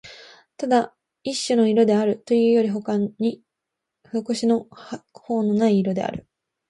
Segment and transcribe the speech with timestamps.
[0.57, 3.43] ただ一種の色であるというよりほかに
[4.11, 6.27] 評し方のない色である